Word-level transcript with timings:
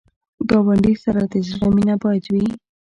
ګاونډي 0.49 0.93
سره 1.03 1.21
د 1.31 1.33
زړه 1.47 1.67
مینه 1.75 1.95
باید 2.03 2.23
وي 2.33 2.45